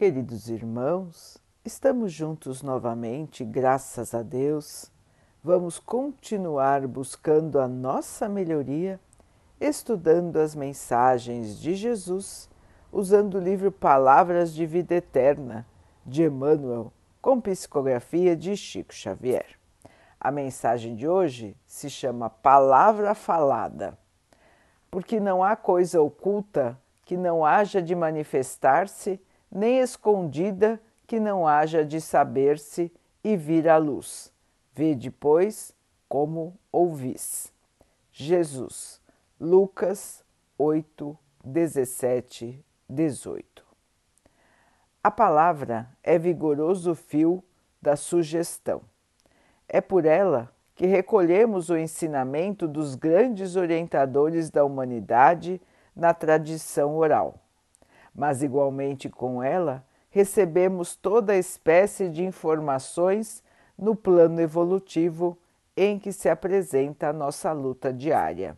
[0.00, 4.90] Queridos irmãos, estamos juntos novamente, graças a Deus.
[5.44, 8.98] Vamos continuar buscando a nossa melhoria,
[9.60, 12.48] estudando as mensagens de Jesus,
[12.90, 15.66] usando o livro Palavras de Vida Eterna,
[16.06, 16.90] de Emmanuel,
[17.20, 19.58] com psicografia de Chico Xavier.
[20.18, 23.98] A mensagem de hoje se chama Palavra Falada,
[24.90, 29.20] porque não há coisa oculta que não haja de manifestar-se
[29.50, 32.92] nem escondida que não haja de saber-se
[33.24, 34.32] e vir à luz.
[34.72, 35.74] Vê depois
[36.08, 37.52] como ouvis.
[38.12, 39.00] Jesus,
[39.40, 40.22] Lucas
[40.56, 43.64] 8, 17, 18.
[45.02, 47.42] A palavra é vigoroso fio
[47.80, 48.82] da sugestão.
[49.68, 55.60] É por ela que recolhemos o ensinamento dos grandes orientadores da humanidade
[55.96, 57.39] na tradição oral
[58.20, 63.42] mas igualmente com ela recebemos toda espécie de informações
[63.78, 65.38] no plano evolutivo
[65.74, 68.54] em que se apresenta a nossa luta diária.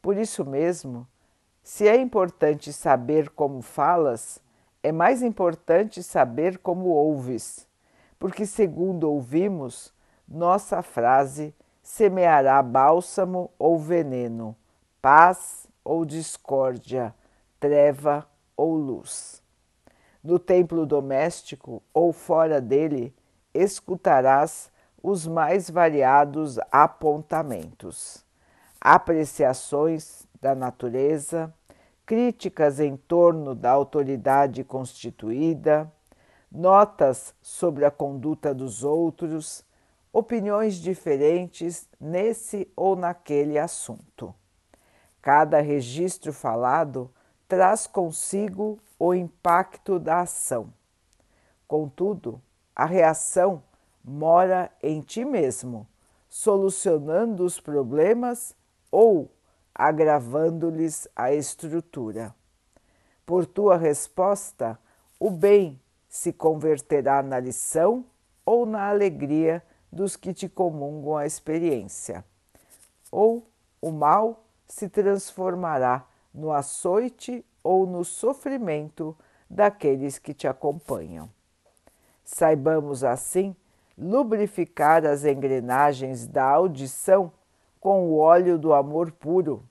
[0.00, 1.06] Por isso mesmo,
[1.62, 4.40] se é importante saber como falas,
[4.82, 7.68] é mais importante saber como ouves,
[8.18, 9.92] porque, segundo ouvimos,
[10.26, 14.56] nossa frase semeará bálsamo ou veneno,
[15.02, 17.14] paz ou discórdia,
[17.58, 18.26] treva
[18.60, 19.42] ou luz.
[20.22, 23.14] No templo doméstico ou fora dele,
[23.54, 24.70] escutarás
[25.02, 28.22] os mais variados apontamentos,
[28.78, 31.52] apreciações da natureza,
[32.04, 35.90] críticas em torno da autoridade constituída,
[36.52, 39.64] notas sobre a conduta dos outros,
[40.12, 44.34] opiniões diferentes nesse ou naquele assunto.
[45.22, 47.10] Cada registro falado
[47.50, 50.72] traz consigo o impacto da ação.
[51.66, 52.40] Contudo,
[52.76, 53.60] a reação
[54.04, 55.84] mora em ti mesmo,
[56.28, 58.54] solucionando os problemas
[58.88, 59.28] ou
[59.74, 62.32] agravando-lhes a estrutura.
[63.26, 64.78] Por tua resposta,
[65.18, 68.04] o bem se converterá na lição
[68.46, 69.60] ou na alegria
[69.90, 72.24] dos que te comungam a experiência,
[73.10, 73.44] ou
[73.82, 79.16] o mal se transformará no açoite ou no sofrimento
[79.48, 81.28] daqueles que te acompanham.
[82.24, 83.54] Saibamos assim
[83.98, 87.32] lubrificar as engrenagens da audição
[87.80, 89.62] com o óleo do amor puro,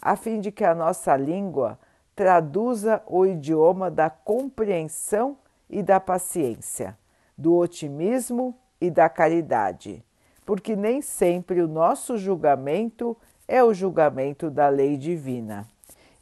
[0.00, 1.78] a fim de que a nossa língua
[2.14, 5.36] traduza o idioma da compreensão
[5.68, 6.96] e da paciência,
[7.36, 10.04] do otimismo e da caridade,
[10.46, 13.16] porque nem sempre o nosso julgamento
[13.48, 15.66] é o julgamento da lei divina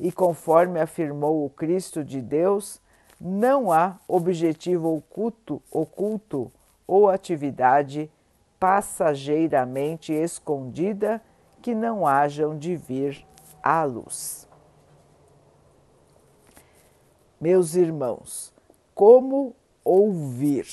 [0.03, 2.83] e conforme afirmou o Cristo de Deus,
[3.21, 6.51] não há objetivo oculto, oculto
[6.89, 8.11] ou atividade
[8.59, 11.23] passageiramente escondida
[11.63, 13.25] que não hajam de vir
[13.63, 14.49] à luz.
[17.41, 18.53] Meus irmãos,
[18.97, 20.67] como ouvir?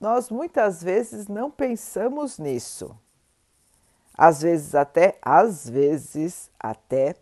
[0.00, 2.96] Nós muitas vezes não pensamos nisso
[4.20, 7.16] às vezes até, às vezes até,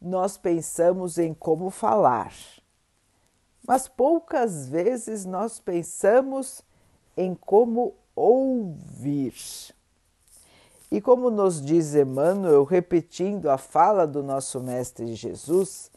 [0.00, 2.32] nós pensamos em como falar,
[3.66, 6.62] mas poucas vezes nós pensamos
[7.14, 9.34] em como ouvir.
[10.90, 15.90] E como nos diz Emmanuel, repetindo a fala do nosso Mestre Jesus,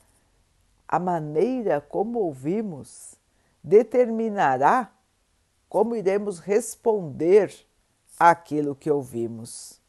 [0.86, 3.16] a maneira como ouvimos
[3.64, 4.92] determinará
[5.70, 7.56] como iremos responder
[8.20, 9.81] àquilo que ouvimos.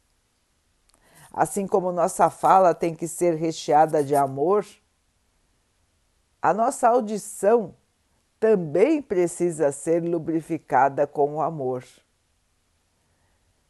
[1.33, 4.63] Assim como nossa fala tem que ser recheada de amor,
[6.39, 7.75] a nossa audição
[8.39, 11.83] também precisa ser lubrificada com o amor.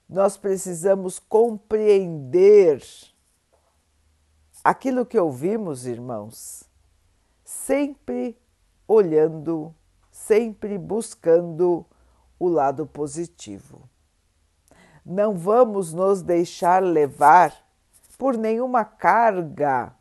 [0.10, 2.84] Nós precisamos compreender
[4.62, 6.64] aquilo que ouvimos, irmãos,
[7.46, 8.38] sempre
[8.86, 9.74] olhando,
[10.12, 11.86] sempre buscando
[12.38, 13.90] o lado positivo.
[15.06, 17.54] Não vamos nos deixar levar
[18.18, 19.94] por nenhuma carga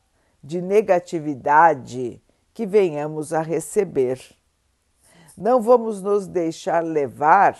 [0.42, 2.22] de negatividade
[2.54, 4.20] que venhamos a receber.
[5.36, 7.58] Não vamos nos deixar levar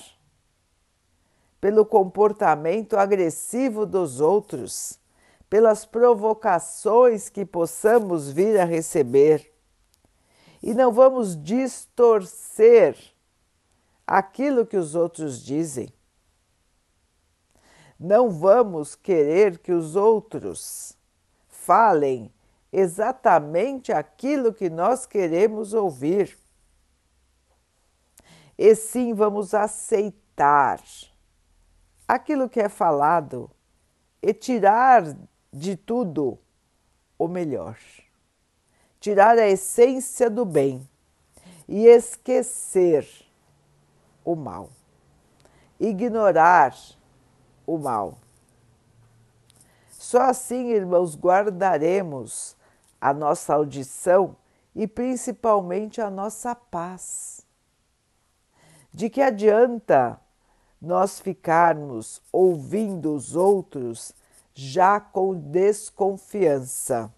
[1.61, 4.99] pelo comportamento agressivo dos outros,
[5.49, 9.53] pelas provocações que possamos vir a receber.
[10.63, 12.97] E não vamos distorcer
[14.07, 15.93] aquilo que os outros dizem.
[18.03, 20.99] Não vamos querer que os outros
[21.47, 22.33] falem
[22.73, 26.37] exatamente aquilo que nós queremos ouvir.
[28.59, 30.83] E sim vamos aceitar
[32.09, 33.49] aquilo que é falado
[34.21, 35.05] e tirar
[35.53, 36.37] de tudo
[37.17, 37.79] o melhor.
[38.99, 40.85] Tirar a essência do bem
[41.69, 43.07] e esquecer
[44.25, 44.71] o mal.
[45.79, 46.75] Ignorar
[47.75, 48.19] o mal.
[49.91, 52.57] Só assim, irmãos, guardaremos
[53.01, 54.37] a nossa audição
[54.75, 57.47] e principalmente a nossa paz.
[58.93, 60.21] De que adianta
[60.81, 64.13] nós ficarmos ouvindo os outros
[64.55, 67.11] já com desconfiança?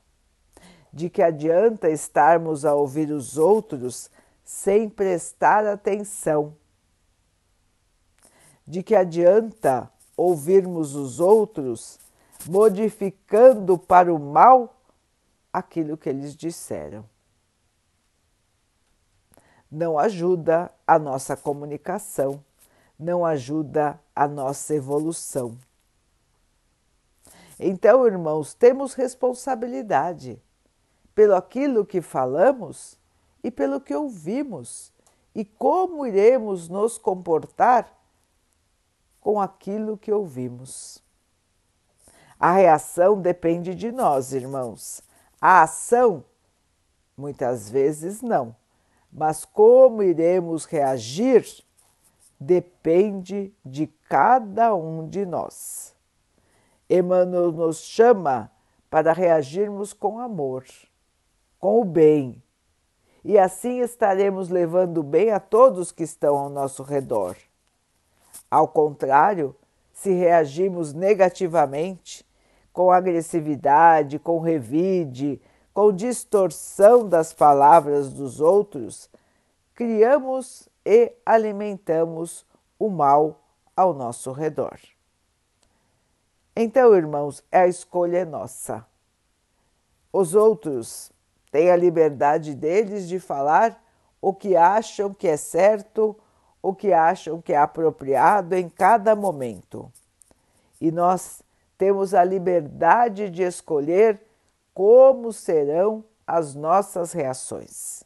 [0.92, 4.10] De que adianta estarmos a ouvir os outros
[4.44, 6.54] sem prestar atenção?
[8.66, 11.98] De que adianta ouvirmos os outros
[12.46, 14.74] modificando para o mal
[15.52, 17.04] aquilo que eles disseram.
[19.70, 22.42] Não ajuda a nossa comunicação,
[22.98, 25.56] não ajuda a nossa evolução.
[27.58, 30.40] Então, irmãos, temos responsabilidade
[31.14, 32.98] pelo aquilo que falamos
[33.42, 34.92] e pelo que ouvimos
[35.34, 37.92] e como iremos nos comportar
[39.24, 41.02] com aquilo que ouvimos.
[42.38, 45.02] A reação depende de nós, irmãos.
[45.40, 46.22] A ação,
[47.16, 48.54] muitas vezes não.
[49.10, 51.46] Mas como iremos reagir
[52.38, 55.94] depende de cada um de nós.
[56.90, 58.50] Emmanuel nos chama
[58.90, 60.66] para reagirmos com amor,
[61.58, 62.42] com o bem,
[63.24, 67.34] e assim estaremos levando bem a todos que estão ao nosso redor.
[68.54, 69.52] Ao contrário,
[69.92, 72.24] se reagimos negativamente,
[72.72, 75.42] com agressividade, com revide,
[75.72, 79.10] com distorção das palavras dos outros,
[79.74, 82.46] criamos e alimentamos
[82.78, 83.42] o mal
[83.74, 84.78] ao nosso redor.
[86.54, 88.86] Então, irmãos, a escolha é nossa.
[90.12, 91.10] Os outros
[91.50, 93.82] têm a liberdade deles de falar
[94.22, 96.16] o que acham que é certo
[96.64, 99.92] o que acham que é apropriado em cada momento.
[100.80, 101.42] E nós
[101.76, 104.18] temos a liberdade de escolher
[104.72, 108.02] como serão as nossas reações.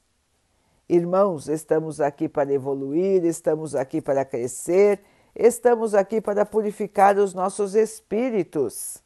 [0.88, 5.04] Irmãos, estamos aqui para evoluir, estamos aqui para crescer,
[5.36, 9.00] estamos aqui para purificar os nossos espíritos.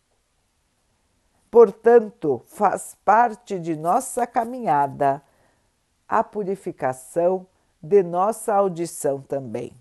[1.51, 5.23] Portanto, faz parte de nossa caminhada
[6.09, 7.47] a purificação
[7.83, 9.73] de nossa audição também,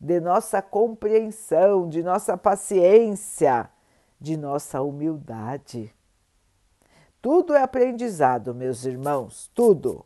[0.00, 3.70] de nossa compreensão, de nossa paciência,
[4.20, 5.94] de nossa humildade.
[7.22, 10.04] Tudo é aprendizado, meus irmãos, tudo.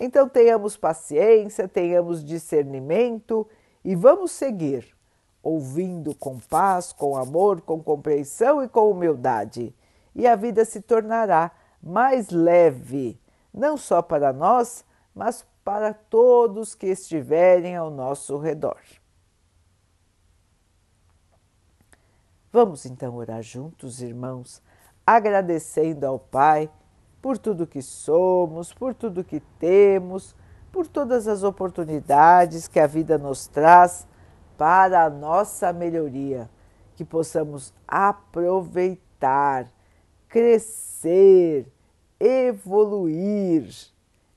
[0.00, 3.46] Então tenhamos paciência, tenhamos discernimento
[3.84, 4.96] e vamos seguir,
[5.42, 9.74] ouvindo com paz, com amor, com compreensão e com humildade.
[10.14, 11.52] E a vida se tornará
[11.82, 13.20] mais leve,
[13.52, 14.84] não só para nós,
[15.14, 18.80] mas para todos que estiverem ao nosso redor.
[22.52, 24.60] Vamos então orar juntos, irmãos,
[25.06, 26.70] agradecendo ao Pai
[27.22, 30.34] por tudo que somos, por tudo que temos,
[30.70, 34.06] por todas as oportunidades que a vida nos traz
[34.58, 36.50] para a nossa melhoria,
[36.94, 39.66] que possamos aproveitar,
[40.28, 41.72] crescer,
[42.20, 43.92] evoluir